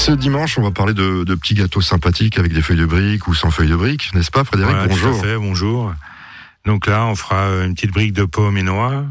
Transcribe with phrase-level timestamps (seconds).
[0.00, 3.34] Ce dimanche, on va parler de, petits gâteaux sympathiques avec des feuilles de briques ou
[3.34, 4.74] sans feuilles de briques, n'est-ce pas Frédéric?
[4.88, 5.12] Bonjour.
[5.12, 5.92] Tout à fait, bonjour.
[6.64, 9.04] Donc là, on fera une petite brique de pommes et noix.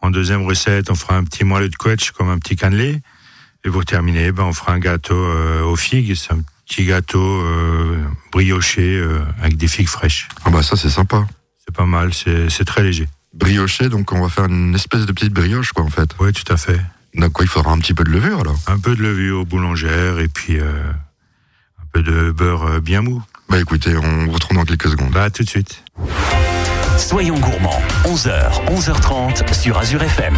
[0.00, 3.02] En deuxième recette, on fera un petit moelleux de quetch comme un petit cannelé.
[3.64, 6.14] Et pour terminer, ben, on fera un gâteau euh, aux figues.
[6.14, 8.02] C'est un petit gâteau euh,
[8.32, 10.26] brioché euh, avec des figues fraîches.
[10.46, 11.26] Ah bah ça, c'est sympa.
[11.58, 13.06] C'est pas mal, c'est très léger.
[13.34, 16.08] Brioché, donc on va faire une espèce de petite brioche, quoi, en fait.
[16.18, 16.80] Oui, tout à fait.
[17.14, 20.28] D'accord, il faudra un petit peu de levure, alors Un peu de levure boulangère et
[20.28, 23.22] puis un peu de beurre bien mou.
[23.48, 25.10] Bah écoutez, on retrouve dans quelques secondes.
[25.10, 25.82] Bah tout de suite.
[26.98, 30.34] Soyons gourmands, 11h, 11h30 sur Azure FM.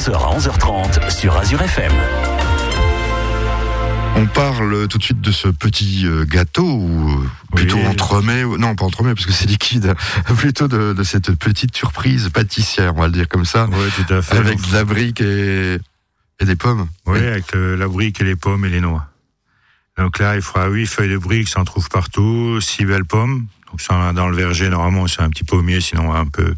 [0.00, 1.92] 11h à 11h30 sur Azure FM.
[4.16, 7.86] On parle tout de suite de ce petit euh, gâteau, ou euh, plutôt Oui.
[7.86, 9.94] entremets, ou- non pas entremets parce que c'est liquide,
[10.38, 13.76] plutôt de, de cette petite surprise pâtissière, on va le dire comme ça, Oui,
[14.06, 14.38] tout à fait.
[14.38, 15.76] avec de la brique et,
[16.40, 16.88] et des pommes.
[17.04, 19.06] Oui, avec le- la brique et les pommes et les noix.
[20.00, 23.46] Donc là, il fera huit feuilles de brique, ça en trouve partout, six belles pommes.
[23.70, 26.54] Donc ça, dans le verger, normalement, c'est un petit pommier, sinon un peu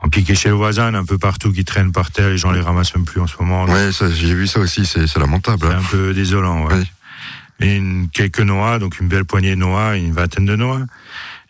[0.00, 2.60] en piqué chez le voisin, un peu partout qui traînent par terre, les gens les
[2.60, 3.64] ramassent même plus en ce moment.
[3.64, 5.66] Ouais, ça, j'ai vu ça aussi, c'est c'est lamentable.
[5.66, 5.78] C'est hein.
[5.78, 6.74] un peu désolant, ouais.
[6.74, 7.66] Oui.
[7.66, 10.82] Et une, quelques noix, donc une belle poignée de noix, une vingtaine de noix.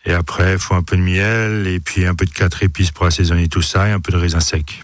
[0.05, 2.91] Et après, il faut un peu de miel, et puis un peu de quatre épices
[2.91, 4.83] pour assaisonner tout ça, et un peu de raisin sec.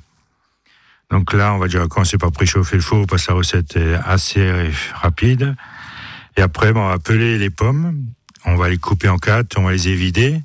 [1.10, 3.96] Donc là, on va déjà commencer par préchauffer le four, parce que la recette est
[4.06, 5.56] assez rapide.
[6.38, 8.06] Et après, on va peler les pommes,
[8.46, 10.42] on va les couper en quatre, on va les évider.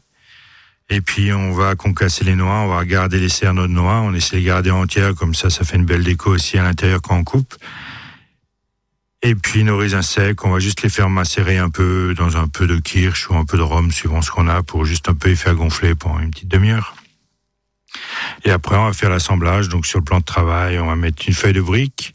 [0.91, 4.15] Et puis, on va concasser les noix, on va garder les cerneaux de noix, on
[4.15, 7.03] essaie de les garder entières, comme ça, ça fait une belle déco aussi à l'intérieur
[7.03, 7.55] quand on coupe.
[9.21, 12.47] Et puis nos raisins secs, on va juste les faire macérer un peu dans un
[12.47, 15.15] peu de kirsch ou un peu de rhum, suivant ce qu'on a, pour juste un
[15.15, 16.95] peu les faire gonfler pendant une petite demi-heure.
[18.45, 19.69] Et après, on va faire l'assemblage.
[19.69, 22.15] Donc sur le plan de travail, on va mettre une feuille de brique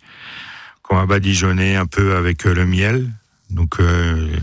[0.82, 3.12] qu'on va badigeonner un peu avec euh, le miel.
[3.54, 4.36] Donc euh,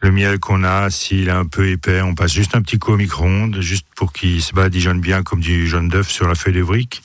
[0.00, 2.92] le miel qu'on a, s'il est un peu épais, on passe juste un petit coup
[2.92, 6.54] au micro-ondes, juste pour qu'il se badigeonne bien comme du jaune d'œuf sur la feuille
[6.54, 7.02] de brique.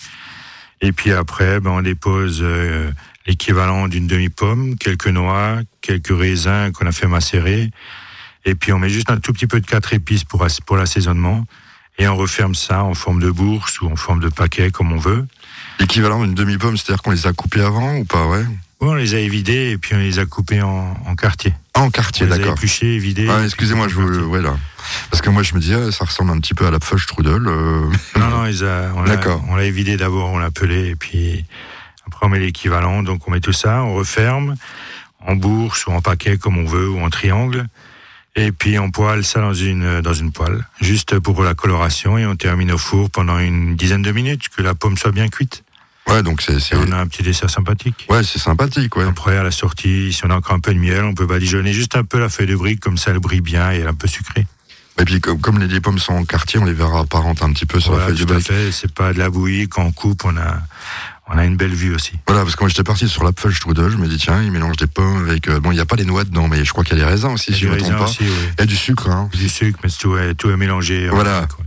[0.81, 2.91] Et puis après, ben, on dépose euh,
[3.25, 7.69] l'équivalent d'une demi-pomme, quelques noix, quelques raisins qu'on a fait macérer.
[8.46, 11.46] Et puis on met juste un tout petit peu de quatre épices pour, pour l'assaisonnement.
[12.00, 15.00] Et on referme ça en forme de bourse ou en forme de paquet, comme on
[15.00, 15.25] veut.
[15.79, 18.46] L'équivalent d'une demi-pomme, c'est-à-dire qu'on les a coupées avant ou pas, ouais
[18.79, 21.53] Bon, on les a évidés et puis on les a coupés en, en quartiers.
[21.74, 22.53] Ah, en quartier, on les a d'accord.
[22.53, 23.27] épluchés, évidés.
[23.29, 24.55] Ah, excusez-moi, je vous, ouais, là.
[25.10, 27.48] Parce que moi, je me disais, ça ressemble un petit peu à la Pfefferstrudel.
[27.48, 27.89] Euh...
[28.19, 29.43] Non, non, ils a- on D'accord.
[29.50, 31.43] on l'a évidé d'abord, on l'a pelé, et puis
[32.05, 33.01] après on met l'équivalent.
[33.03, 34.55] Donc on met tout ça, on referme
[35.25, 37.65] en bourse ou en paquet comme on veut ou en triangle.
[38.36, 42.25] Et puis on poêle ça dans une, dans une poêle, juste pour la coloration, et
[42.27, 45.63] on termine au four pendant une dizaine de minutes, que la pomme soit bien cuite.
[46.10, 48.06] Ouais, donc c'est, Et on a un petit dessert sympathique.
[48.10, 49.06] ouais, c'est sympathique, ouais.
[49.06, 51.74] Après, à la sortie, si on a encore un peu de miel, on peut badigeonner
[51.74, 53.88] juste un peu la feuille de brique, comme ça elle brille bien et elle est
[53.88, 54.46] un peu sucrée.
[55.00, 57.54] Et puis, comme, comme les, les pommes sont en quartier, on les verra apparaître un
[57.54, 58.48] petit peu sur la feuille de tout à brique.
[58.48, 60.60] fait, c'est pas de la bouillie, quand on coupe, on a,
[61.28, 62.14] on a une belle vue aussi.
[62.26, 64.78] Voilà, parce que moi j'étais parti sur la Pfefferstrudel, je me dis tiens, ils mélangent
[64.78, 66.84] des pommes avec euh, bon, il n'y a pas les noix dedans, mais je crois
[66.84, 68.06] qu'il y a des raisins aussi, si je du me trompe pas.
[68.06, 68.30] aussi, oui.
[68.58, 69.30] Il y a du sucre, hein.
[69.34, 71.10] du sucre, mais tout est, tout est mélangé.
[71.12, 71.42] en Voilà.
[71.42, 71.66] ouais.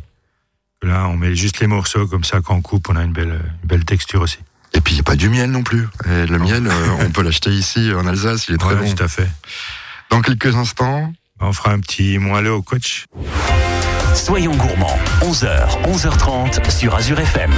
[0.82, 3.38] Là, on met juste les morceaux, comme ça, quand on coupe, on a une belle,
[3.62, 4.38] une belle texture aussi.
[4.72, 5.86] Et puis il n'y a pas du miel non plus.
[6.06, 8.94] Et le miel, euh, on peut l'acheter ici en Alsace, il est très Ouais, bon.
[8.94, 9.28] tout à fait.
[10.10, 13.06] Dans quelques instants, On fera un petit moelleux au coach.
[14.14, 17.50] Soyons gourmands, 11h, 11h30 sur Azure FM.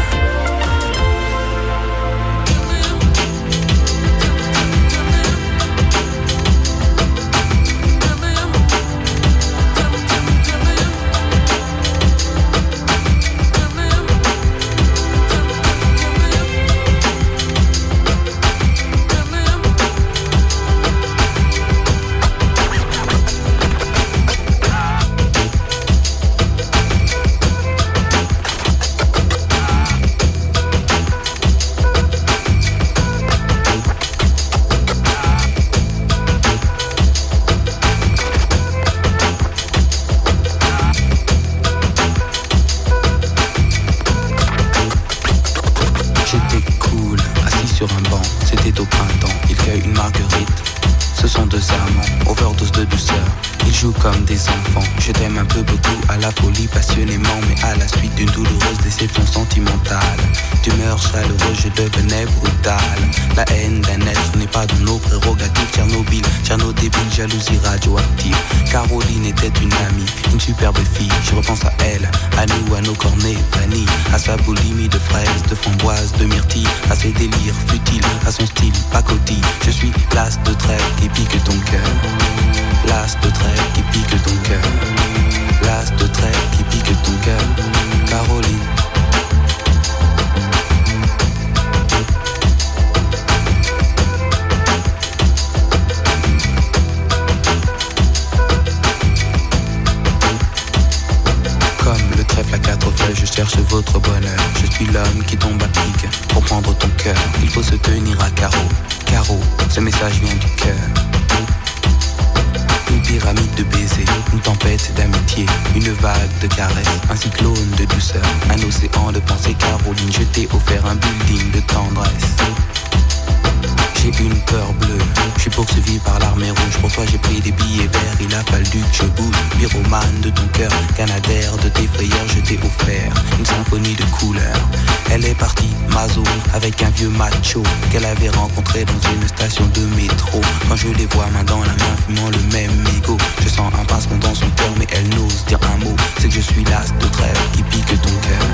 [137.91, 140.41] Qu'elle avait rencontré dans une station de métro.
[140.69, 143.85] Quand je les vois main dans la main, fumant le même mégot, je sens un
[143.85, 145.95] pincement dans son cœur, mais elle n'ose dire un mot.
[146.19, 148.47] C'est que je suis l'as de trêve qui pique ton cœur.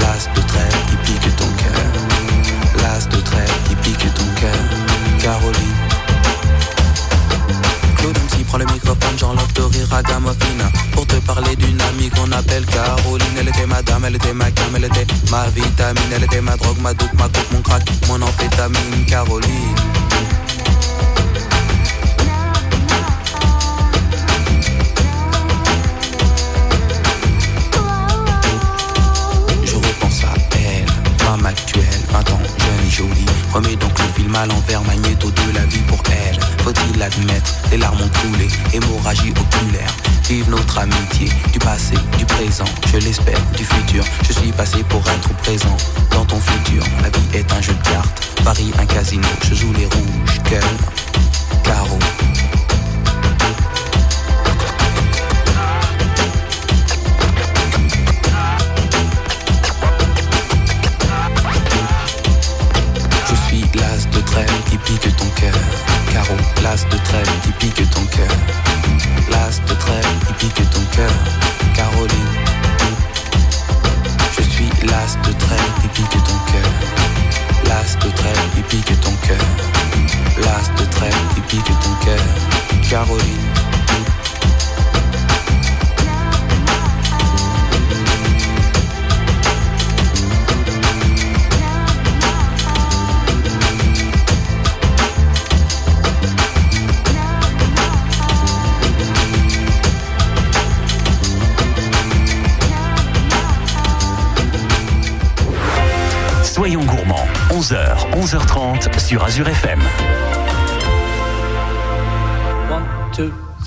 [0.00, 2.10] L'as de trêve qui pique ton cœur
[2.82, 4.54] l'as de trêve qui pique ton cœur,
[5.20, 5.90] Caroline.
[7.96, 12.08] Claude MC prend le microphone, j'enlève de rire à Gamofina Pour te parler d'une amie
[12.08, 16.10] qu'on appelle Caroline Elle était ma dame, elle était ma cam, elle était ma vitamine
[16.14, 17.28] Elle était ma drogue, ma doute, ma
[44.60, 45.74] passé pour être présent
[46.10, 46.84] dans ton futur.
[47.00, 49.72] La vie est un jeu de cartes, Paris un casino, je joue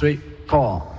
[0.04, 0.93] 2, 3,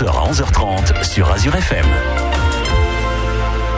[0.00, 1.84] 11h à 11h30 sur Azure FM.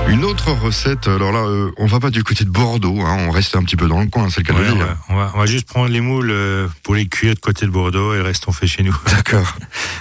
[0.08, 3.30] Une autre recette, alors là, euh, on va pas du côté de Bordeaux, hein, on
[3.30, 4.86] reste un petit peu dans le coin, c'est le cas de Ouais, dire.
[4.86, 7.66] va, on va- on va juste prendre les moules euh, pour les cuire de côté
[7.66, 8.96] de Bordeaux et le reste on fait chez nous.
[9.10, 9.56] D'accord.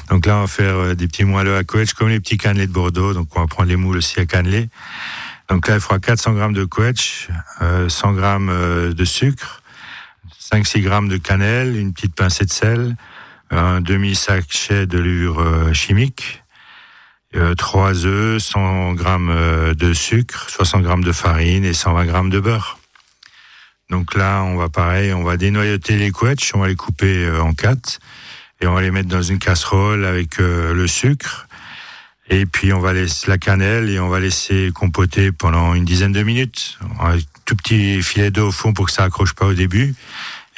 [0.09, 2.67] Donc là, on va faire euh, des petits moelleux à quetch comme les petits cannelés
[2.67, 3.13] de Bordeaux.
[3.13, 4.69] Donc on va prendre les moules aussi à cannelés.
[5.49, 7.29] Donc là, il fera 400 grammes de quetch,
[7.61, 9.61] euh, 100 grammes euh, de sucre,
[10.53, 12.95] 5-6 grammes de cannelle, une petite pincée de sel,
[13.51, 16.43] un demi-sachet de levure euh, chimique,
[17.35, 22.29] euh, 3 œufs, 100 grammes euh, de sucre, 60 grammes de farine et 120 grammes
[22.29, 22.79] de beurre.
[23.91, 27.43] Donc là, on va pareil, on va dénoyauter les quetch, on va les couper euh,
[27.43, 27.99] en quatre
[28.61, 31.47] et on va les mettre dans une casserole avec euh, le sucre.
[32.29, 36.13] Et puis on va laisser la cannelle et on va laisser compoter pendant une dizaine
[36.13, 36.79] de minutes.
[37.01, 39.93] Un tout petit filet d'eau au fond pour que ça accroche pas au début.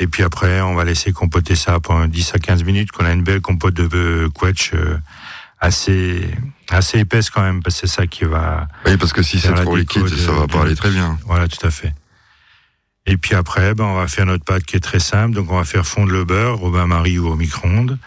[0.04, 3.14] Et puis après, on va laisser compoter ça pendant 10 à 15 minutes, qu'on a
[3.14, 4.98] une belle compote de euh, quetch euh,
[5.62, 6.28] assez
[6.70, 9.54] assez épaisse quand même, parce que c'est ça qui va Oui, parce que si c'est
[9.54, 11.18] trop liquide, de- ça va pas aller très bien.
[11.26, 11.94] voilà, tout à fait.
[13.06, 15.36] Et puis après, ben, on va faire notre pâte qui est très simple.
[15.36, 17.98] Donc, on va faire fondre le beurre au bain-marie ou au micro-ondes.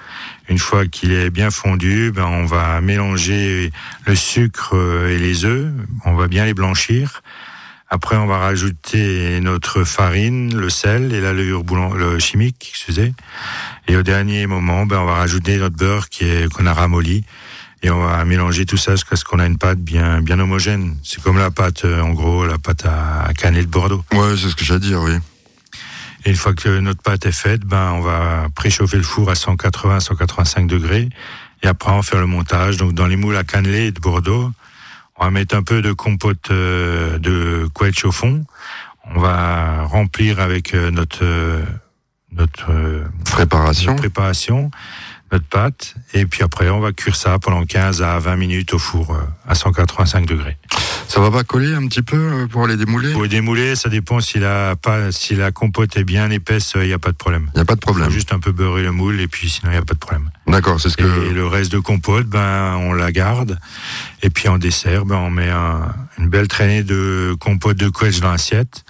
[0.48, 3.72] Une fois qu'il est bien fondu, ben, on va mélanger
[4.06, 5.70] le sucre euh, et les œufs.
[6.04, 7.22] On va bien les blanchir.
[7.88, 11.62] Après, on va rajouter notre farine, le sel et la levure
[11.94, 13.14] le chimique, excusez.
[13.87, 17.25] Et au dernier moment, ben, on va rajouter notre beurre qui est, qu'on a ramolli.
[17.83, 20.96] Et on va mélanger tout ça jusqu'à ce qu'on a une pâte bien, bien homogène.
[21.05, 24.03] C'est comme la pâte, euh, en gros, la pâte à, cannelle de Bordeaux.
[24.12, 25.12] Ouais, c'est ce que j'allais dire, oui.
[26.25, 29.37] Et une fois que notre pâte est faite, ben, on va préchauffer le four à
[29.37, 31.09] 180, 185 degrés.
[31.62, 32.79] Et après, on va faire le montage.
[32.79, 34.51] Donc, dans les moules à cannelé de Bordeaux,
[35.18, 38.44] on va mettre un peu de compote euh, de quetch au fond.
[39.14, 41.62] On va remplir avec euh, notre, euh,
[42.33, 43.92] notre, euh, Préparation.
[43.92, 44.70] notre préparation,
[45.33, 45.94] notre pâte.
[46.12, 49.55] Et puis après, on va cuire ça pendant 15 à 20 minutes au four à
[49.55, 50.57] 185 degrés.
[51.09, 53.88] Ça va pas coller un petit peu euh, pour les démouler Pour les démouler, ça
[53.88, 57.16] dépend si la, pas, si la compote est bien épaisse, il n'y a pas de
[57.16, 57.49] problème.
[57.55, 58.11] Il n'y a pas de Faut problème.
[58.11, 60.31] juste un peu beurrer le moule et puis sinon il n'y a pas de problème.
[60.49, 61.33] D'accord, c'est ce Et que.
[61.33, 63.59] le reste de compote, ben on la garde.
[64.23, 68.21] Et puis en dessert, ben on met un- une belle traînée de compote de quetch
[68.21, 68.85] dans l'assiette.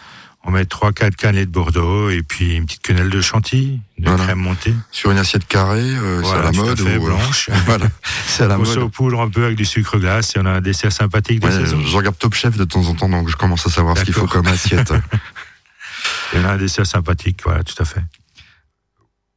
[0.48, 4.08] On met trois quatre cannelés de Bordeaux et puis une petite quenelle de chantilly, de
[4.08, 4.22] Voilà.
[4.24, 4.72] crème montée.
[4.92, 7.50] Sur une assiette carrée, euh, c'est à Voilà, la tout à mode fait, ou blanche.
[7.66, 7.86] voilà,
[8.28, 8.66] c'est à la On mode.
[8.68, 11.52] saupoudre un peu avec du sucre glace et on a un dessert sympathique de Ouais,
[11.52, 11.80] saison.
[11.84, 14.14] je regarde Top Chef de temps en temps, donc je commence à savoir ce qu'il
[14.14, 14.92] faut comme assiette.
[16.32, 18.00] Et on a un dessert sympathique, voilà, tout à fait.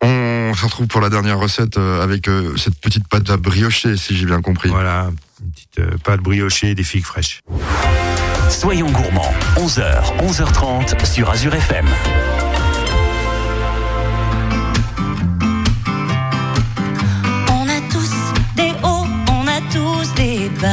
[0.02, 3.98] On se retrouve pour la dernière recette euh, avec euh, cette petite pâte à briocher,
[3.98, 4.70] si j'ai bien compris.
[4.70, 5.10] Voilà,
[5.42, 7.42] une petite euh, pâte briochée et des figues fraîches.
[8.50, 11.86] Soyons gourmands, 11h, 11h30 sur Azure FM.
[17.52, 18.12] On a tous
[18.56, 20.68] des hauts, on a tous des bas.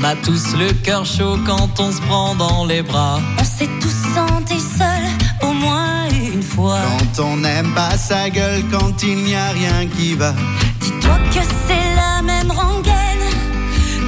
[0.00, 3.20] On a tous le cœur chaud quand on se prend dans les bras.
[3.38, 6.78] On s'est tous sentis seuls au moins une fois.
[7.14, 10.32] Quand on n'aime pas sa gueule, quand il n'y a rien qui va.
[10.80, 13.26] Dis-toi que c'est la même rengaine,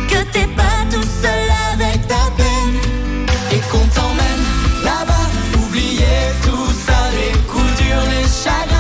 [0.09, 1.52] que t'es pas tout seul
[8.43, 8.72] shine.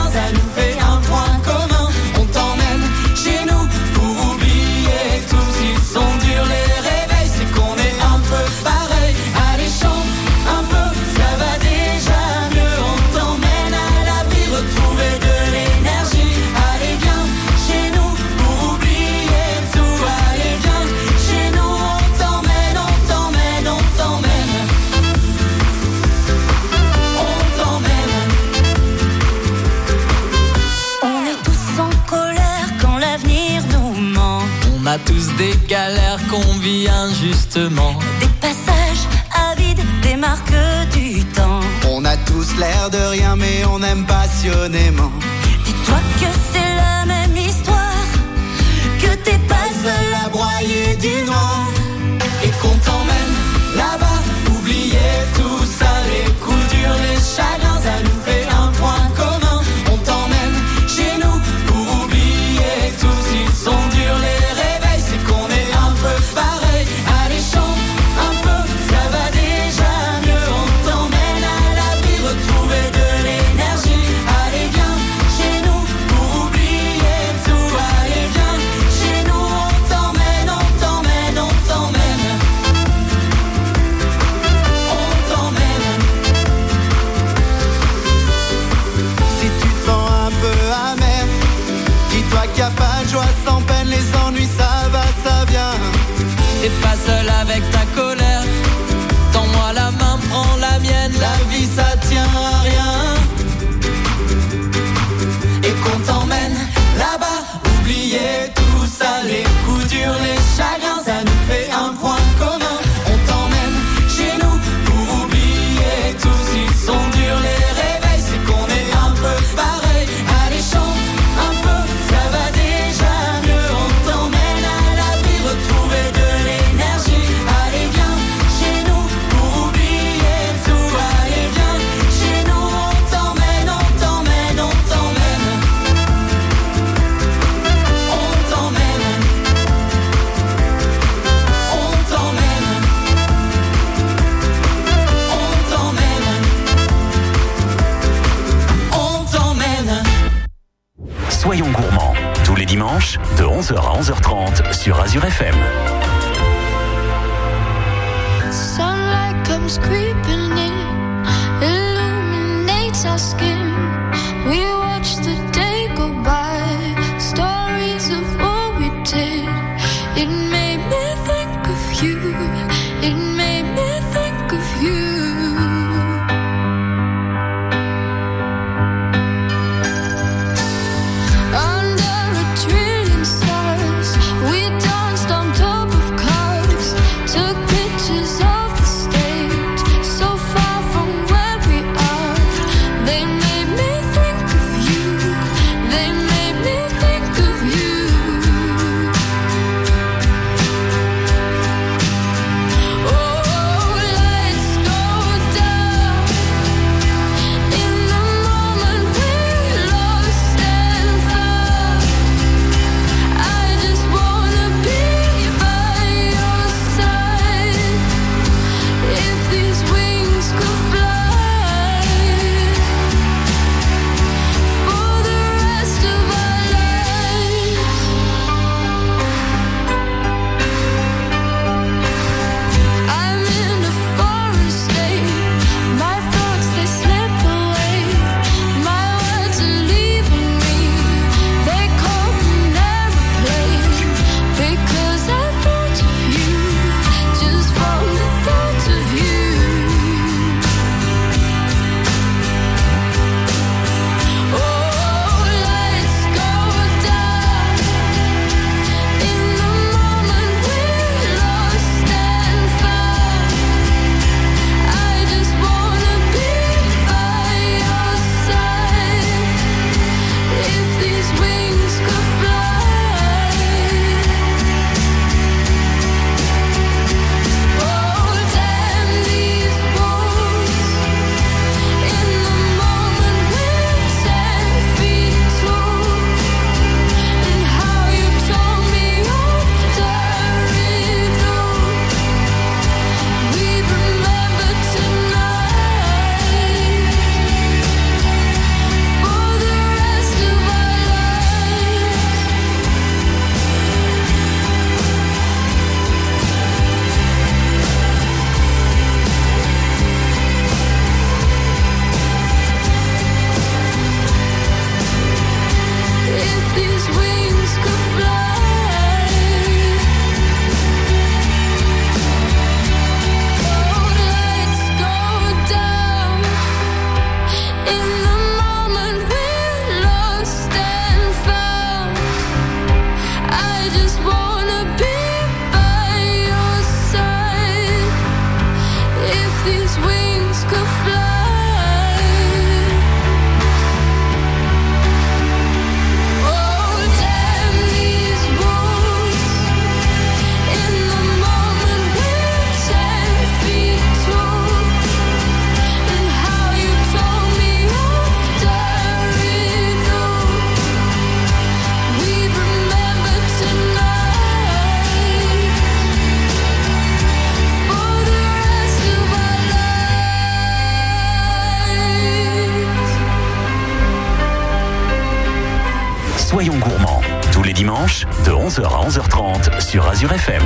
[378.62, 380.62] 11h à 11h30 sur Azure FM.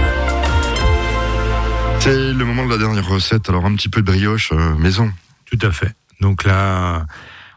[2.00, 5.10] C'est le moment de la dernière recette, alors un petit peu de brioche euh, maison.
[5.46, 5.94] Tout à fait.
[6.20, 7.06] Donc là,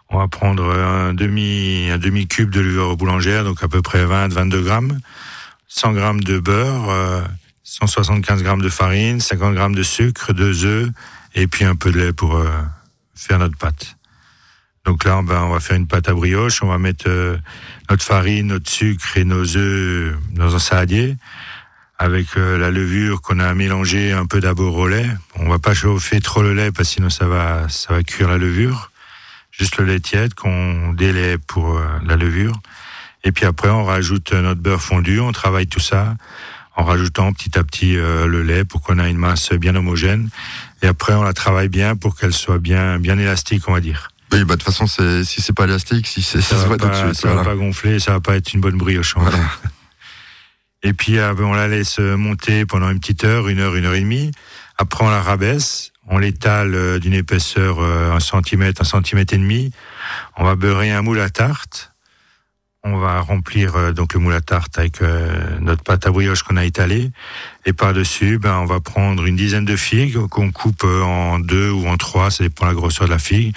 [0.07, 4.05] on va prendre un demi, un demi cube de levure boulangère, donc à peu près
[4.05, 4.99] 20-22 grammes,
[5.67, 7.21] 100 grammes de beurre, euh,
[7.63, 10.89] 175 grammes de farine, 50 grammes de sucre, deux œufs
[11.35, 12.49] et puis un peu de lait pour euh,
[13.13, 13.97] faire notre pâte.
[14.85, 16.63] Donc là, on va faire une pâte à brioche.
[16.63, 17.07] On va mettre
[17.89, 21.17] notre farine, notre sucre et nos œufs dans un saladier
[21.97, 25.09] avec euh, la levure qu'on a mélangée un peu d'abord au lait.
[25.35, 28.29] On va pas chauffer trop le lait parce que sinon ça va ça va cuire
[28.29, 28.91] la levure.
[29.51, 32.61] Juste le lait tiède qu'on délaie pour euh, la levure.
[33.25, 35.19] Et puis après on rajoute notre beurre fondu.
[35.19, 36.15] On travaille tout ça
[36.77, 40.29] en rajoutant petit à petit euh, le lait pour qu'on ait une masse bien homogène.
[40.81, 44.09] Et après on la travaille bien pour qu'elle soit bien bien élastique, on va dire.
[44.31, 46.77] Oui, bah de toute façon, c'est si c'est pas élastique, si c'est ça, ça, va
[46.77, 47.15] pas, suite.
[47.15, 47.49] ça va voilà.
[47.49, 49.15] pas gonfler, ça va pas être une bonne brioche.
[49.15, 49.39] va Voilà.
[50.83, 53.85] Et puis euh, ben, on la laisse monter pendant une petite heure, une heure, une
[53.85, 54.31] heure et demie.
[54.77, 59.37] Après on la rabaisse, on l'étale euh, d'une épaisseur euh, un centimètre, un centimètre et
[59.37, 59.71] demi.
[60.37, 61.91] On va beurrer un moule à tarte.
[62.83, 66.43] On va remplir euh, donc le moule à tarte avec euh, notre pâte à brioche
[66.43, 67.11] qu'on a étalée.
[67.65, 71.69] Et par-dessus, ben, on va prendre une dizaine de figues qu'on coupe euh, en deux
[71.71, 73.53] ou en trois, ça dépend de la grosseur de la figue,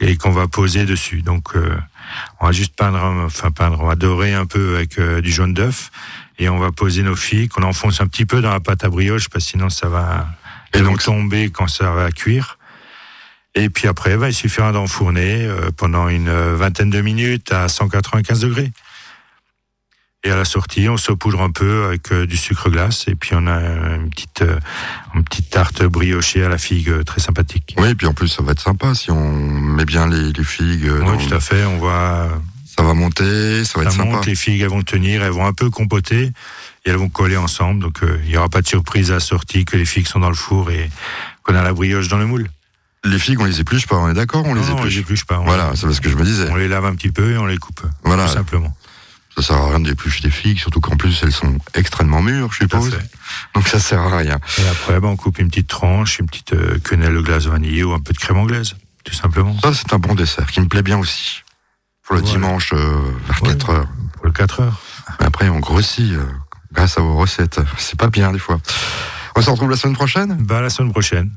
[0.00, 1.22] et qu'on va poser dessus.
[1.22, 1.76] Donc euh,
[2.40, 5.54] on va juste peindre, enfin peindre, on va dorer un peu avec euh, du jaune
[5.54, 5.90] d'œuf
[6.38, 8.88] et on va poser nos figues qu'on enfonce un petit peu dans la pâte à
[8.88, 10.26] brioche parce que sinon ça va
[10.72, 12.58] Et elles vont tomber quand ça va cuire.
[13.54, 17.68] Et puis après, ben, il suffira d'enfourner euh, pendant une euh, vingtaine de minutes à
[17.68, 18.72] 195 degrés.
[20.22, 23.30] Et à la sortie, on saupoudre un peu avec euh, du sucre glace et puis
[23.34, 23.58] on a
[23.96, 24.58] une petite, euh,
[25.14, 27.74] une petite tarte briochée à la figue euh, très sympathique.
[27.78, 30.44] Oui, et puis en plus, ça va être sympa si on met bien les, les
[30.44, 30.84] figues.
[30.84, 31.64] euh, Oui, dans- tout à fait.
[31.64, 32.28] On va,
[32.76, 34.10] Ça va monter, ça va être ça sympa.
[34.16, 37.38] monte, les figues elles vont tenir, elles vont un peu compoter et elles vont coller
[37.38, 37.80] ensemble.
[37.82, 40.20] Donc euh, il n'y aura pas de surprise à la sortie que les figues sont
[40.20, 40.90] dans le four et
[41.44, 42.46] qu'on a la brioche dans le moule.
[43.04, 44.94] Les figues, on les épluche pas, on est d'accord On les non, on épluche.
[44.96, 45.38] les épluche pas.
[45.40, 46.50] On- Voilà, c'est ce que je me disais.
[46.50, 47.80] On les lave un petit peu et on les coupe.
[48.04, 48.26] Voilà.
[48.26, 48.76] Tout simplement.
[49.40, 52.58] Ça sert à rien d'éplucher des figues, surtout qu'en plus elles sont extrêmement mûres, je
[52.58, 52.98] suppose.
[53.54, 54.38] Donc ça sert à rien.
[54.58, 57.82] Et après, ben, on coupe une petite tranche, une petite euh, quenelle de glace vanillée
[57.84, 58.74] ou un peu de crème anglaise.
[59.04, 59.56] Tout simplement.
[59.60, 61.42] Ça, c'est un bon dessert qui me plaît bien aussi.
[62.04, 62.34] Pour le Voilà.
[62.36, 63.48] dimanche euh, vers Ouais.
[63.54, 63.88] 4 heures.
[64.14, 64.80] Pour le 4 heures.
[65.20, 66.24] Mais après, on grossit euh,
[66.72, 67.60] grâce à vos recettes.
[67.78, 68.60] C'est pas bien des fois.
[69.36, 70.36] On se retrouve la semaine prochaine?
[70.42, 71.30] Bah, la semaine prochaine.